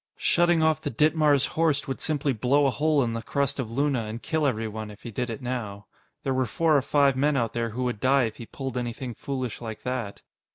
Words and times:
Shutting 0.17 0.63
off 0.63 0.81
the 0.81 0.89
Ditmars 0.89 1.45
Horst 1.45 1.87
would 1.87 2.01
simply 2.01 2.33
blow 2.33 2.65
a 2.65 2.71
hole 2.71 3.03
in 3.03 3.13
the 3.13 3.21
crust 3.21 3.59
of 3.59 3.69
Luna 3.69 4.05
and 4.05 4.19
kill 4.19 4.47
everyone 4.47 4.89
if 4.89 5.03
he 5.03 5.11
did 5.11 5.29
it 5.29 5.43
now. 5.43 5.85
There 6.23 6.33
were 6.33 6.47
four 6.47 6.75
or 6.75 6.81
five 6.81 7.15
men 7.15 7.37
out 7.37 7.53
there 7.53 7.69
who 7.69 7.83
would 7.83 7.99
die 7.99 8.23
if 8.23 8.37
he 8.37 8.47
pulled 8.47 8.77
anything 8.79 9.13
foolish 9.13 9.61
like 9.61 9.83
that. 9.83 10.23